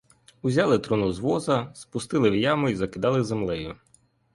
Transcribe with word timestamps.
Узяли 0.41 0.77
труну 0.79 1.11
з 1.11 1.19
воза, 1.19 1.71
спустили 1.73 2.29
в 2.29 2.35
яму 2.35 2.69
й 2.69 2.75
закидали 2.75 3.23
землею. 3.23 3.75